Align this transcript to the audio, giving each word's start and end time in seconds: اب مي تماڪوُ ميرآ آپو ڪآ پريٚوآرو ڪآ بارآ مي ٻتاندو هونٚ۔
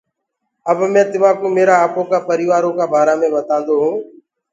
اب 0.69 0.77
مي 0.93 1.01
تماڪوُ 1.11 1.47
ميرآ 1.55 1.75
آپو 1.85 2.01
ڪآ 2.09 2.19
پريٚوآرو 2.29 2.69
ڪآ 2.77 2.85
بارآ 2.93 3.13
مي 3.19 3.27
ٻتاندو 3.33 3.73
هونٚ۔ 3.81 3.99